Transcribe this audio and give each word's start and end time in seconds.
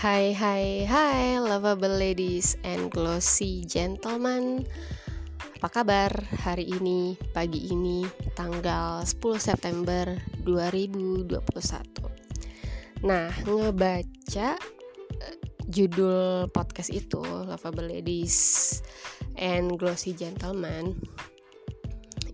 Hai 0.00 0.32
hai 0.32 0.88
hai 0.88 1.36
lovable 1.36 2.00
ladies 2.00 2.56
and 2.64 2.88
glossy 2.88 3.68
gentlemen. 3.68 4.64
Apa 5.60 5.68
kabar 5.68 6.08
hari 6.40 6.72
ini, 6.72 7.20
pagi 7.36 7.68
ini, 7.68 8.08
tanggal 8.32 9.04
10 9.04 9.20
September 9.36 10.16
2021 10.48 11.36
Nah, 13.04 13.28
ngebaca 13.44 14.56
eh, 15.20 15.36
judul 15.68 16.48
podcast 16.48 16.96
itu 16.96 17.20
Lovable 17.20 17.92
Ladies 17.92 18.80
and 19.36 19.76
Glossy 19.76 20.16
Gentlemen 20.16 20.96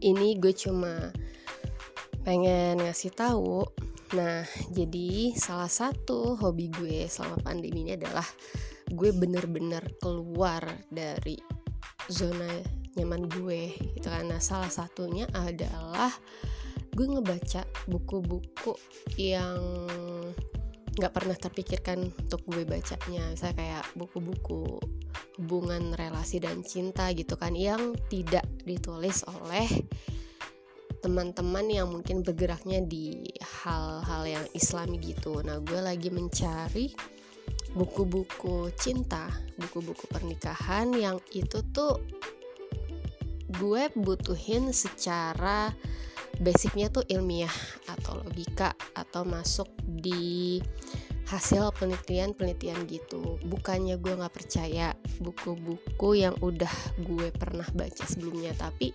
Ini 0.06 0.38
gue 0.38 0.54
cuma 0.54 1.10
pengen 2.22 2.78
ngasih 2.78 3.10
tahu 3.10 3.65
Nah, 4.14 4.46
jadi 4.70 5.34
salah 5.34 5.70
satu 5.70 6.38
hobi 6.38 6.70
gue 6.70 7.10
selama 7.10 7.42
pandemi 7.42 7.82
ini 7.82 7.98
adalah 7.98 8.26
gue 8.86 9.10
bener-bener 9.10 9.82
keluar 9.98 10.62
dari 10.86 11.34
zona 12.06 12.46
nyaman 12.94 13.26
gue 13.26 13.74
gitu 13.98 14.06
kan. 14.06 14.30
Nah, 14.30 14.38
salah 14.38 14.70
satunya 14.70 15.26
adalah 15.34 16.14
gue 16.94 17.06
ngebaca 17.06 17.66
buku-buku 17.90 18.78
yang 19.18 19.58
nggak 20.96 21.12
pernah 21.12 21.36
terpikirkan 21.36 22.08
untuk 22.08 22.46
gue 22.46 22.62
bacanya. 22.62 23.34
Misalnya 23.34 23.56
kayak 23.58 23.84
buku-buku 23.98 24.80
hubungan 25.36 25.92
relasi 25.92 26.40
dan 26.40 26.64
cinta 26.64 27.12
gitu 27.12 27.36
kan 27.36 27.52
yang 27.52 27.92
tidak 28.08 28.46
ditulis 28.64 29.26
oleh 29.28 29.68
teman-teman 31.06 31.70
yang 31.70 31.86
mungkin 31.86 32.26
bergeraknya 32.26 32.82
di 32.82 33.30
hal-hal 33.62 34.26
yang 34.26 34.46
islami 34.58 34.98
gitu. 34.98 35.38
Nah 35.46 35.62
gue 35.62 35.78
lagi 35.78 36.10
mencari 36.10 36.90
buku-buku 37.78 38.72
cinta 38.74 39.28
buku-buku 39.60 40.08
pernikahan 40.08 40.90
yang 40.96 41.20
itu 41.36 41.60
tuh 41.76 42.00
gue 43.52 43.92
butuhin 43.94 44.72
secara 44.72 45.70
basicnya 46.40 46.88
tuh 46.88 47.04
ilmiah 47.06 47.52
atau 47.84 48.16
logika 48.24 48.72
atau 48.96 49.28
masuk 49.28 49.68
di 49.84 50.56
hasil 51.26 51.74
penelitian-penelitian 51.74 52.86
gitu. 52.86 53.38
Bukannya 53.46 53.98
gue 53.98 54.14
nggak 54.14 54.34
percaya 54.34 54.94
buku-buku 55.18 56.10
yang 56.22 56.38
udah 56.38 56.72
gue 57.02 57.28
pernah 57.34 57.66
baca 57.74 58.04
sebelumnya 58.06 58.54
tapi 58.54 58.94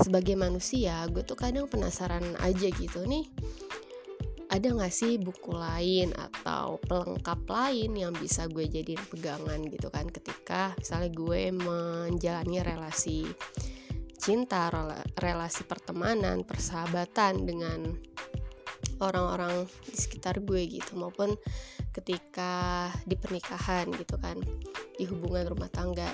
sebagai 0.00 0.34
manusia 0.34 1.04
gue 1.12 1.20
tuh 1.22 1.36
kadang 1.36 1.68
penasaran 1.68 2.24
aja 2.40 2.68
gitu 2.72 3.04
nih 3.04 3.28
ada 4.50 4.66
gak 4.66 4.90
sih 4.90 5.14
buku 5.22 5.54
lain 5.54 6.10
atau 6.10 6.82
pelengkap 6.82 7.46
lain 7.46 7.94
yang 7.94 8.10
bisa 8.10 8.50
gue 8.50 8.66
jadiin 8.66 8.98
pegangan 9.06 9.62
gitu 9.70 9.94
kan 9.94 10.10
ketika 10.10 10.74
misalnya 10.74 11.10
gue 11.14 11.42
menjalani 11.54 12.58
relasi 12.58 13.30
cinta 14.18 14.68
relasi 15.16 15.62
pertemanan 15.64 16.42
persahabatan 16.42 17.46
dengan 17.46 17.94
orang-orang 19.02 19.64
di 19.88 19.96
sekitar 19.96 20.44
gue 20.44 20.62
gitu 20.68 20.96
maupun 20.96 21.34
ketika 21.90 22.86
di 23.08 23.16
pernikahan 23.18 23.90
gitu 23.96 24.20
kan 24.20 24.38
di 24.94 25.04
hubungan 25.08 25.48
rumah 25.48 25.70
tangga 25.72 26.12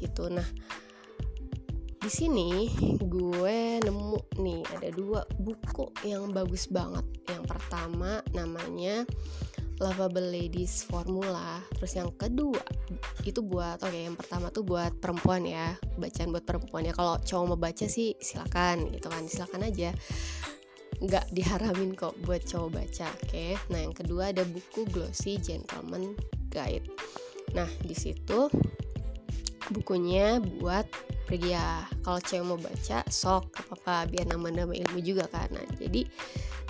gitu. 0.00 0.26
Nah 0.32 0.46
di 2.02 2.10
sini 2.10 2.66
gue 2.98 3.78
nemu 3.78 4.34
nih 4.42 4.62
ada 4.74 4.88
dua 4.90 5.22
buku 5.38 5.92
yang 6.02 6.34
bagus 6.34 6.66
banget. 6.66 7.06
Yang 7.30 7.44
pertama 7.46 8.18
namanya 8.34 9.06
Lovable 9.82 10.30
Ladies 10.30 10.86
Formula 10.86 11.58
terus 11.74 11.98
yang 11.98 12.14
kedua 12.14 12.62
itu 13.26 13.42
buat 13.42 13.82
oke 13.82 13.90
okay, 13.90 14.06
yang 14.06 14.14
pertama 14.14 14.50
tuh 14.54 14.62
buat 14.62 14.94
perempuan 14.98 15.42
ya 15.42 15.74
bacaan 15.98 16.30
buat 16.34 16.46
perempuan 16.46 16.86
ya. 16.86 16.92
Kalau 16.94 17.18
cowok 17.22 17.44
mau 17.54 17.58
baca 17.58 17.86
sih 17.86 18.18
silakan 18.18 18.90
gitu 18.94 19.06
kan 19.06 19.22
silakan 19.26 19.66
aja 19.70 19.90
nggak 21.02 21.34
diharamin 21.34 21.98
kok 21.98 22.14
buat 22.22 22.46
cowok 22.46 22.70
baca 22.78 23.06
oke? 23.10 23.26
Okay? 23.26 23.58
nah 23.68 23.82
yang 23.82 23.94
kedua 23.94 24.30
ada 24.30 24.46
buku 24.46 24.86
Glossy 24.88 25.42
Gentleman 25.42 26.14
Guide. 26.48 26.86
Nah 27.58 27.68
di 27.82 27.94
situ 27.94 28.46
bukunya 29.70 30.38
buat 30.38 30.86
pria 31.26 31.86
kalau 32.02 32.20
cewek 32.20 32.44
mau 32.44 32.58
baca 32.58 33.06
sok 33.08 33.56
apa 33.56 33.72
apa 33.78 33.96
biar 34.10 34.26
nambah-nambah 34.30 34.76
ilmu 34.76 35.00
juga 35.00 35.26
kan. 35.30 35.48
Nah, 35.54 35.66
jadi 35.78 36.04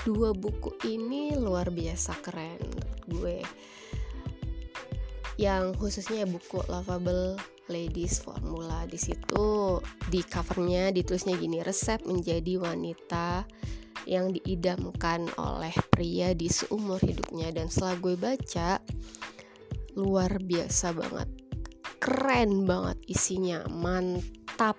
dua 0.06 0.30
buku 0.36 0.76
ini 0.86 1.34
luar 1.34 1.72
biasa 1.72 2.14
keren 2.22 2.62
gue. 3.10 3.42
Yang 5.40 5.64
khususnya 5.80 6.28
buku 6.28 6.62
Lovable 6.68 7.40
Ladies 7.66 8.20
Formula 8.20 8.84
di 8.84 9.00
situ 9.00 9.80
di 10.12 10.20
covernya 10.22 10.92
ditulisnya 10.92 11.34
gini 11.38 11.64
resep 11.64 12.04
menjadi 12.04 12.60
wanita 12.60 13.48
yang 14.06 14.34
diidamkan 14.34 15.30
oleh 15.38 15.74
pria 15.92 16.34
di 16.34 16.50
seumur 16.50 16.98
hidupnya. 17.02 17.54
Dan 17.54 17.70
setelah 17.70 17.96
gue 17.98 18.14
baca 18.18 18.80
luar 19.94 20.40
biasa 20.40 20.96
banget. 20.96 21.28
Keren 22.02 22.66
banget 22.66 22.98
isinya. 23.06 23.62
Mantap. 23.70 24.78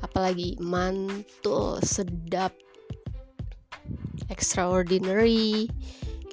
Apalagi 0.00 0.56
mantul 0.58 1.76
sedap 1.84 2.56
extraordinary 4.32 5.68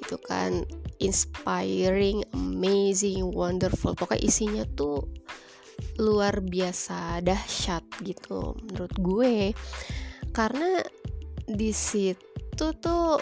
gitu 0.00 0.16
kan. 0.24 0.64
Inspiring 0.98 2.26
amazing 2.34 3.30
wonderful. 3.30 3.94
Pokoknya 3.94 4.24
isinya 4.24 4.64
tuh 4.74 5.06
luar 5.98 6.42
biasa 6.42 7.22
dahsyat 7.22 7.84
gitu 8.02 8.54
menurut 8.66 8.94
gue. 8.98 9.34
Karena 10.34 10.82
di 11.48 11.72
situ 11.72 12.66
tuh 12.76 13.16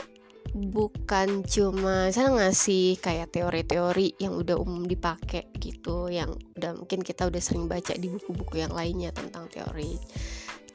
bukan 0.56 1.44
cuma 1.44 2.08
saya 2.10 2.32
ngasih 2.32 2.96
kayak 2.98 3.30
teori-teori 3.30 4.16
yang 4.18 4.34
udah 4.40 4.56
umum 4.56 4.88
dipakai 4.88 5.52
gitu 5.60 6.08
yang 6.08 6.32
udah 6.56 6.74
mungkin 6.74 7.04
kita 7.04 7.28
udah 7.28 7.42
sering 7.42 7.68
baca 7.68 7.92
di 7.94 8.08
buku-buku 8.08 8.64
yang 8.64 8.72
lainnya 8.72 9.12
tentang 9.12 9.46
teori 9.52 10.00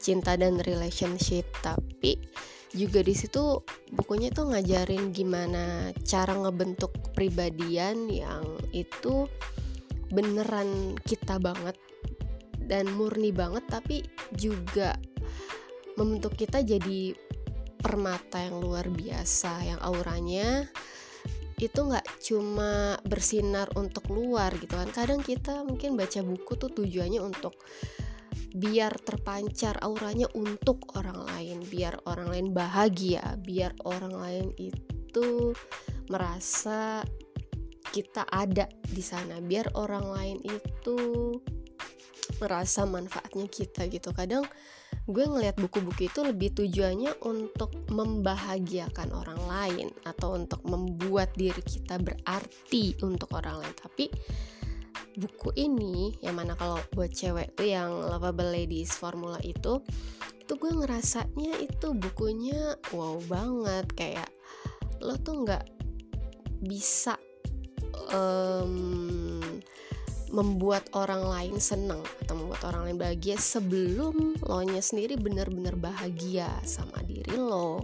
cinta 0.01 0.33
dan 0.33 0.57
relationship. 0.65 1.45
Tapi 1.61 2.17
juga 2.73 3.05
di 3.05 3.13
situ 3.13 3.61
bukunya 3.93 4.33
tuh 4.33 4.49
ngajarin 4.49 5.13
gimana 5.13 5.93
cara 6.01 6.33
ngebentuk 6.33 7.13
pribadian 7.13 8.09
yang 8.09 8.43
itu 8.73 9.29
beneran 10.11 10.95
kita 11.03 11.39
banget 11.39 11.75
dan 12.63 12.87
murni 12.95 13.35
banget 13.35 13.67
tapi 13.67 14.03
juga 14.39 14.95
membentuk 15.99 16.39
kita 16.39 16.63
jadi 16.63 17.11
permata 17.81 18.39
yang 18.39 18.61
luar 18.61 18.87
biasa 18.87 19.65
yang 19.65 19.79
auranya 19.81 20.69
itu 21.61 21.77
nggak 21.77 22.07
cuma 22.25 22.97
bersinar 23.05 23.69
untuk 23.77 24.09
luar 24.09 24.49
gitu 24.57 24.73
kan. 24.73 24.89
Kadang 24.89 25.21
kita 25.21 25.61
mungkin 25.61 25.93
baca 25.93 26.25
buku 26.25 26.57
tuh 26.57 26.73
tujuannya 26.73 27.21
untuk 27.21 27.53
biar 28.51 28.91
terpancar 28.99 29.79
auranya 29.79 30.27
untuk 30.35 30.83
orang 30.99 31.23
lain 31.23 31.63
biar 31.71 32.03
orang 32.03 32.27
lain 32.35 32.47
bahagia 32.51 33.39
biar 33.39 33.71
orang 33.87 34.11
lain 34.11 34.47
itu 34.59 35.55
merasa 36.11 36.99
kita 37.95 38.27
ada 38.27 38.67
di 38.83 38.99
sana 38.99 39.39
biar 39.39 39.71
orang 39.79 40.05
lain 40.11 40.37
itu 40.43 40.99
merasa 42.41 42.83
manfaatnya 42.89 43.45
kita 43.45 43.85
gitu. 43.87 44.09
Kadang 44.11 44.43
gue 45.05 45.25
ngelihat 45.25 45.61
buku-buku 45.61 46.09
itu 46.09 46.19
lebih 46.25 46.51
tujuannya 46.57 47.21
untuk 47.21 47.71
membahagiakan 47.93 49.13
orang 49.13 49.41
lain 49.45 49.87
atau 50.03 50.33
untuk 50.35 50.65
membuat 50.65 51.31
diri 51.37 51.61
kita 51.61 52.01
berarti 52.01 52.97
untuk 53.05 53.29
orang 53.37 53.61
lain. 53.61 53.75
Tapi 53.77 54.05
buku 55.21 55.53
ini 55.59 56.17
yang 56.23 56.39
mana 56.39 56.57
kalau 56.57 56.79
buat 56.95 57.11
cewek 57.13 57.53
tuh 57.53 57.67
yang 57.67 57.91
lovable 57.91 58.47
ladies 58.47 58.95
formula 58.95 59.37
itu 59.43 59.83
itu 60.39 60.53
gue 60.57 60.71
ngerasanya 60.71 61.61
itu 61.61 61.93
bukunya 61.93 62.75
wow 62.91 63.21
banget. 63.29 63.85
Kayak 63.93 64.29
lo 64.99 65.17
tuh 65.21 65.45
nggak 65.45 65.65
bisa 66.61 67.17
um, 68.13 69.20
membuat 70.31 70.87
orang 70.95 71.21
lain 71.27 71.55
seneng 71.59 71.99
atau 72.23 72.33
membuat 72.39 72.63
orang 72.71 72.91
lain 72.91 72.97
bahagia 72.97 73.35
sebelum 73.35 74.39
lo 74.41 74.59
nya 74.63 74.79
sendiri 74.79 75.19
benar-benar 75.19 75.75
bahagia 75.75 76.47
sama 76.63 77.03
diri 77.03 77.35
lo 77.35 77.83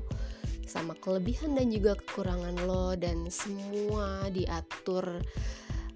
sama 0.68 0.94
kelebihan 1.00 1.56
dan 1.56 1.72
juga 1.72 1.96
kekurangan 1.96 2.68
lo 2.68 2.94
dan 3.00 3.32
semua 3.32 4.28
diatur. 4.28 5.24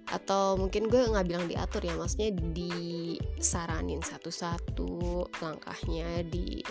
Atau 0.08 0.56
mungkin 0.60 0.88
gue 0.88 1.08
nggak 1.08 1.28
bilang 1.28 1.46
diatur 1.46 1.84
ya 1.84 1.94
maksudnya 1.96 2.32
disaranin 2.56 4.00
satu-satu 4.00 5.28
langkahnya 5.40 6.24
di 6.26 6.64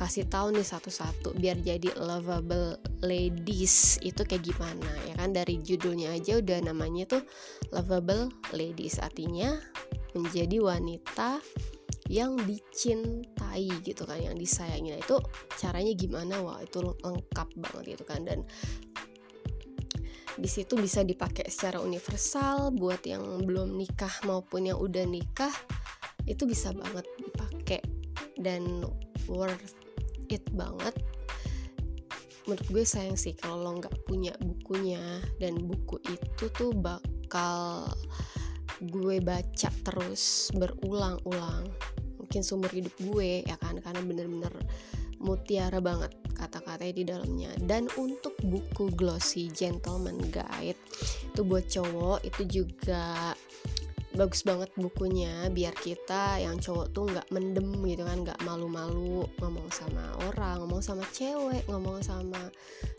kasih 0.00 0.24
tahu 0.32 0.56
nih 0.56 0.64
satu-satu 0.64 1.36
biar 1.36 1.60
jadi 1.60 1.92
lovable 2.00 2.80
ladies 3.04 4.00
itu 4.00 4.24
kayak 4.24 4.48
gimana 4.48 4.88
ya 5.04 5.12
kan? 5.20 5.36
Dari 5.36 5.60
judulnya 5.60 6.16
aja 6.16 6.40
udah 6.40 6.64
namanya 6.64 7.04
tuh 7.04 7.22
lovable 7.68 8.32
ladies 8.56 8.96
artinya 8.96 9.60
menjadi 10.16 10.56
wanita 10.56 11.44
yang 12.08 12.40
dicintai 12.48 13.68
gitu 13.84 14.08
kan 14.08 14.24
yang 14.24 14.40
disayangi 14.40 14.96
nah 14.96 15.00
itu 15.04 15.20
caranya 15.60 15.92
gimana? 15.92 16.34
Wah 16.40 16.64
itu 16.64 16.80
lengkap 16.80 17.48
banget 17.60 18.00
gitu 18.00 18.04
kan 18.08 18.24
dan 18.24 18.48
di 20.40 20.48
situ 20.48 20.80
bisa 20.80 21.04
dipakai 21.04 21.44
secara 21.52 21.84
universal 21.84 22.72
buat 22.72 23.04
yang 23.04 23.44
belum 23.44 23.76
nikah 23.76 24.24
maupun 24.24 24.64
yang 24.72 24.80
udah 24.80 25.04
nikah 25.04 25.52
itu 26.24 26.48
bisa 26.48 26.72
banget 26.72 27.04
dipakai 27.20 27.84
dan 28.40 28.80
worth 29.28 29.79
it 30.30 30.46
banget. 30.54 30.94
Menurut 32.48 32.66
gue 32.72 32.84
sayang 32.86 33.18
sih 33.18 33.36
kalau 33.36 33.62
lo 33.62 33.70
nggak 33.78 34.06
punya 34.06 34.34
bukunya. 34.40 35.22
Dan 35.36 35.66
buku 35.66 36.00
itu 36.08 36.50
tuh 36.50 36.72
bakal 36.74 37.90
gue 38.80 39.20
baca 39.20 39.70
terus 39.84 40.48
berulang-ulang. 40.56 41.68
Mungkin 42.18 42.40
sumber 42.40 42.70
hidup 42.72 42.94
gue 42.98 43.44
ya 43.44 43.58
kan? 43.58 43.78
Karena 43.82 44.00
bener-bener 44.02 44.54
mutiara 45.20 45.78
banget 45.84 46.16
kata-katanya 46.34 46.94
di 46.96 47.04
dalamnya. 47.04 47.50
Dan 47.60 47.86
untuk 48.00 48.32
buku 48.40 48.88
glossy 48.96 49.52
gentleman 49.52 50.16
guide 50.32 50.80
itu 51.30 51.40
buat 51.44 51.68
cowok 51.68 52.24
itu 52.24 52.42
juga 52.64 53.36
bagus 54.20 54.44
banget 54.44 54.68
bukunya 54.76 55.48
biar 55.48 55.72
kita 55.72 56.36
yang 56.44 56.60
cowok 56.60 56.92
tuh 56.92 57.08
nggak 57.08 57.24
mendem 57.32 57.72
gitu 57.88 58.04
kan 58.04 58.20
nggak 58.20 58.36
malu-malu 58.44 59.24
ngomong 59.40 59.64
sama 59.72 60.12
orang 60.28 60.60
ngomong 60.60 60.84
sama 60.84 61.08
cewek 61.08 61.64
ngomong 61.72 62.04
sama 62.04 62.52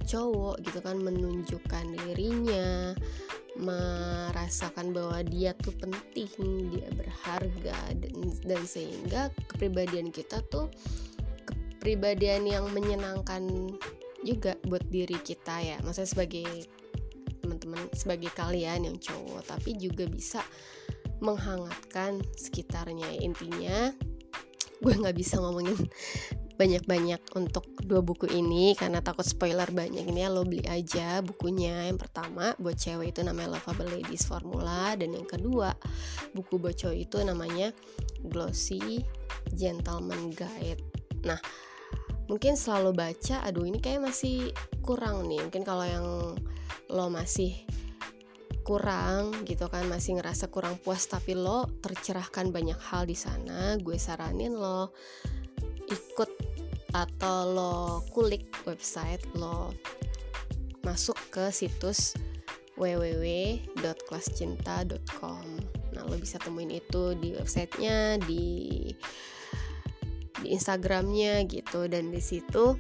cowok 0.10 0.58
gitu 0.66 0.82
kan 0.82 0.98
menunjukkan 0.98 1.86
dirinya 1.94 2.98
merasakan 3.54 4.98
bahwa 4.98 5.22
dia 5.22 5.54
tuh 5.62 5.78
penting 5.78 6.74
dia 6.74 6.90
berharga 6.98 7.78
dan, 8.02 8.16
dan 8.42 8.62
sehingga 8.66 9.30
kepribadian 9.46 10.10
kita 10.10 10.42
tuh 10.50 10.74
kepribadian 11.46 12.50
yang 12.50 12.66
menyenangkan 12.74 13.46
juga 14.22 14.54
buat 14.70 14.86
diri 14.94 15.18
kita 15.18 15.66
ya. 15.66 15.78
Maksudnya 15.82 16.10
sebagai 16.14 16.50
teman-teman 17.42 17.90
sebagai 17.98 18.30
kalian 18.38 18.86
yang 18.86 18.98
cowok 19.02 19.44
tapi 19.50 19.76
juga 19.76 20.06
bisa 20.06 20.46
menghangatkan 21.22 22.20
sekitarnya. 22.36 23.22
Intinya 23.22 23.94
gue 24.82 24.94
nggak 24.98 25.14
bisa 25.14 25.38
ngomongin 25.38 25.78
banyak-banyak 26.62 27.22
untuk 27.34 27.66
dua 27.82 28.06
buku 28.06 28.30
ini 28.30 28.78
karena 28.78 29.02
takut 29.02 29.26
spoiler 29.26 29.66
banyak. 29.74 30.06
Ini 30.06 30.26
ya 30.26 30.30
lo 30.30 30.46
beli 30.46 30.62
aja 30.70 31.22
bukunya. 31.26 31.90
Yang 31.90 32.06
pertama 32.06 32.54
buat 32.62 32.78
cewek 32.78 33.18
itu 33.18 33.26
namanya 33.26 33.58
Lovable 33.58 33.90
Ladies 33.98 34.30
Formula. 34.30 34.94
Dan 34.94 35.18
yang 35.18 35.26
kedua 35.26 35.74
buku 36.38 36.62
buat 36.62 36.78
itu 36.78 37.18
namanya 37.26 37.74
Glossy 38.26 39.02
Gentleman 39.58 40.30
Guide. 40.34 40.82
Nah 41.26 41.42
mungkin 42.30 42.54
selalu 42.54 42.94
baca. 42.94 43.42
Aduh 43.42 43.66
ini 43.66 43.82
kayak 43.82 44.06
masih 44.06 44.54
kurang 44.86 45.26
nih. 45.26 45.42
Mungkin 45.42 45.66
kalau 45.66 45.86
yang 45.86 46.06
lo 46.94 47.06
masih 47.10 47.66
kurang 48.72 49.44
gitu 49.44 49.68
kan 49.68 49.84
masih 49.92 50.16
ngerasa 50.16 50.48
kurang 50.48 50.80
puas 50.80 51.04
tapi 51.04 51.36
lo 51.36 51.68
tercerahkan 51.84 52.56
banyak 52.56 52.80
hal 52.80 53.04
di 53.04 53.20
sana 53.20 53.76
gue 53.76 54.00
saranin 54.00 54.56
lo 54.56 54.96
ikut 55.92 56.32
atau 56.96 57.38
lo 57.52 58.00
kulik 58.16 58.48
website 58.64 59.28
lo 59.36 59.76
masuk 60.88 61.20
ke 61.28 61.52
situs 61.52 62.16
www.kelascinta.com 62.80 65.46
nah 65.92 66.08
lo 66.08 66.16
bisa 66.16 66.40
temuin 66.40 66.72
itu 66.72 67.12
di 67.20 67.36
websitenya 67.36 68.24
di 68.24 68.88
di 70.42 70.58
Instagramnya 70.58 71.46
gitu. 71.46 71.86
Dan 71.86 72.10
di 72.10 72.20
situ 72.20 72.76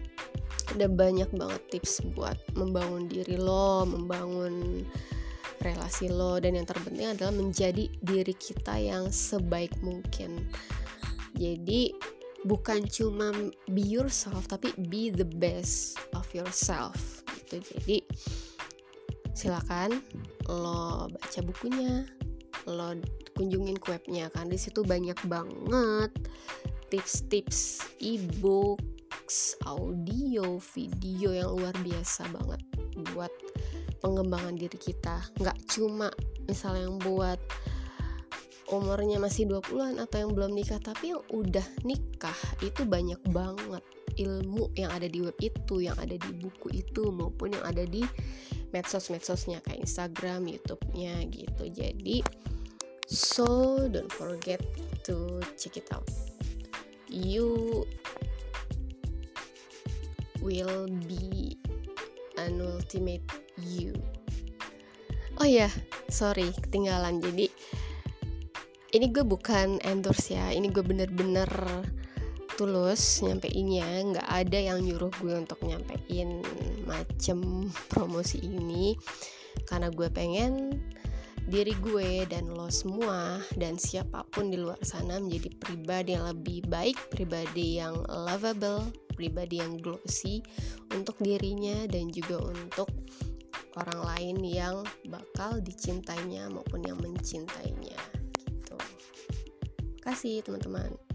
ada 0.73 0.87
banyak 0.89 1.29
banget 1.35 1.61
tips 1.69 2.01
buat 2.17 2.35
membangun 2.57 3.05
diri 3.05 3.37
lo 3.37 3.85
membangun 3.85 4.85
relasi 5.61 6.09
lo 6.09 6.41
dan 6.41 6.57
yang 6.57 6.67
terpenting 6.67 7.13
adalah 7.13 7.33
menjadi 7.33 7.87
diri 8.01 8.33
kita 8.35 8.75
yang 8.81 9.13
sebaik 9.13 9.71
mungkin. 9.85 10.49
Jadi 11.37 11.93
bukan 12.45 12.85
cuma 12.89 13.29
be 13.69 13.85
yourself 13.85 14.49
tapi 14.49 14.73
be 14.89 15.13
the 15.13 15.25
best 15.25 15.97
of 16.17 16.25
yourself 16.33 17.21
gitu. 17.37 17.61
Jadi 17.61 17.97
silakan 19.37 20.01
lo 20.49 21.07
baca 21.07 21.39
bukunya 21.45 22.05
lo 22.67 22.93
kunjungin 23.33 23.79
webnya 23.87 24.29
kan 24.33 24.51
di 24.51 24.59
situ 24.59 24.85
banyak 24.85 25.17
banget 25.25 26.11
tips-tips 26.91 27.81
e-books 28.03 29.55
audio 29.63 30.59
video 30.75 31.31
yang 31.31 31.49
luar 31.55 31.73
biasa 31.79 32.27
banget 32.29 32.61
buat 33.15 33.31
pengembangan 34.01 34.57
diri 34.57 34.75
kita. 34.75 35.21
Nggak 35.37 35.57
cuma 35.69 36.09
misalnya 36.49 36.89
yang 36.89 36.97
buat 36.99 37.39
umurnya 38.71 39.19
masih 39.19 39.51
20-an 39.51 39.99
atau 39.99 40.17
yang 40.23 40.31
belum 40.31 40.55
nikah 40.55 40.79
tapi 40.79 41.11
yang 41.11 41.23
udah 41.27 41.63
nikah 41.83 42.39
itu 42.63 42.87
banyak 42.87 43.19
banget 43.29 43.83
ilmu 44.15 44.71
yang 44.79 44.91
ada 44.91 45.07
di 45.11 45.19
web 45.23 45.35
itu 45.43 45.83
yang 45.83 45.95
ada 45.99 46.15
di 46.15 46.31
buku 46.39 46.71
itu 46.71 47.11
maupun 47.11 47.55
yang 47.55 47.63
ada 47.67 47.83
di 47.83 48.03
medsos-medsosnya 48.71 49.59
kayak 49.63 49.83
Instagram, 49.83 50.47
YouTube-nya 50.47 51.27
gitu. 51.31 51.63
Jadi 51.67 52.23
so 53.11 53.75
don't 53.91 54.11
forget 54.11 54.63
to 55.03 55.43
check 55.59 55.75
it 55.75 55.87
out. 55.91 56.07
You 57.11 57.83
will 60.39 60.87
be 60.87 61.59
an 62.39 62.63
ultimate 62.63 63.27
you. 63.63 63.93
Oh 65.41 65.47
ya 65.47 65.65
yeah, 65.65 65.73
sorry 66.11 66.53
ketinggalan. 66.53 67.23
Jadi 67.23 67.49
ini 68.91 69.05
gue 69.09 69.23
bukan 69.23 69.79
endorse 69.87 70.35
ya. 70.35 70.51
Ini 70.51 70.67
gue 70.69 70.83
bener-bener 70.83 71.49
tulus 72.59 73.23
nyampeinnya. 73.23 73.87
Nggak 74.11 74.27
ada 74.27 74.59
yang 74.59 74.83
nyuruh 74.83 75.11
gue 75.23 75.33
untuk 75.33 75.63
nyampein 75.63 76.43
macem 76.83 77.71
promosi 77.87 78.43
ini. 78.43 78.99
Karena 79.65 79.87
gue 79.89 80.11
pengen 80.11 80.75
diri 81.49 81.73
gue 81.81 82.23
dan 82.29 82.47
lo 82.53 82.69
semua 82.69 83.41
dan 83.57 83.75
siapa 83.75 84.23
pun 84.29 84.53
di 84.53 84.61
luar 84.61 84.77
sana 84.85 85.17
menjadi 85.17 85.49
pribadi 85.57 86.13
yang 86.13 86.29
lebih 86.29 86.63
baik, 86.69 86.95
pribadi 87.09 87.81
yang 87.81 87.97
lovable, 88.07 88.85
pribadi 89.17 89.59
yang 89.59 89.75
glossy 89.81 90.39
untuk 90.93 91.17
dirinya 91.19 91.89
dan 91.89 92.13
juga 92.13 92.39
untuk 92.39 92.87
orang 93.77 93.99
lain 94.03 94.37
yang 94.43 94.75
bakal 95.07 95.59
dicintainya 95.63 96.51
maupun 96.51 96.83
yang 96.83 96.99
mencintainya 96.99 97.99
gitu. 98.35 98.77
Kasih 100.03 100.43
teman-teman. 100.43 101.10